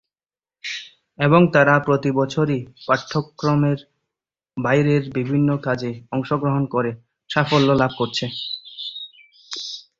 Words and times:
এবং 1.19 1.41
তারা 1.53 1.73
প্রতিবছরই 1.87 2.59
পাঠ্যক্রমের 2.87 3.79
বাইরের 4.57 5.03
বিভিন্ন 5.17 5.49
কাজে 5.65 5.91
অংশগ্রহণ 6.11 6.63
করে 6.73 6.91
সাফল্য 7.29 7.69
লাভ 7.81 7.91
করছে। 7.99 8.25